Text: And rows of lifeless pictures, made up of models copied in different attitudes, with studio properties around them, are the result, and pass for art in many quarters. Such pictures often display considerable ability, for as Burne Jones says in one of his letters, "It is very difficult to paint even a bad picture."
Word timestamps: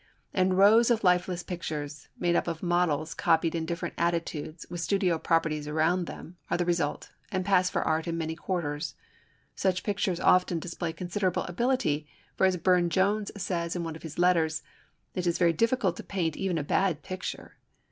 And 0.33 0.57
rows 0.57 0.89
of 0.89 1.03
lifeless 1.03 1.43
pictures, 1.43 2.07
made 2.17 2.35
up 2.35 2.47
of 2.47 2.63
models 2.63 3.13
copied 3.13 3.53
in 3.53 3.67
different 3.67 3.93
attitudes, 3.99 4.65
with 4.67 4.81
studio 4.81 5.19
properties 5.19 5.67
around 5.67 6.05
them, 6.05 6.37
are 6.49 6.57
the 6.57 6.65
result, 6.65 7.11
and 7.31 7.45
pass 7.45 7.69
for 7.69 7.83
art 7.83 8.07
in 8.07 8.17
many 8.17 8.35
quarters. 8.35 8.95
Such 9.53 9.83
pictures 9.83 10.19
often 10.19 10.57
display 10.57 10.91
considerable 10.91 11.43
ability, 11.43 12.07
for 12.35 12.47
as 12.47 12.57
Burne 12.57 12.89
Jones 12.89 13.29
says 13.37 13.75
in 13.75 13.83
one 13.83 13.95
of 13.95 14.01
his 14.01 14.17
letters, 14.17 14.63
"It 15.13 15.27
is 15.27 15.37
very 15.37 15.53
difficult 15.53 15.97
to 15.97 16.03
paint 16.03 16.35
even 16.35 16.57
a 16.57 16.63
bad 16.63 17.03
picture." 17.03 17.57